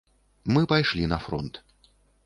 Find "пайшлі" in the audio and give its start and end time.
0.71-1.05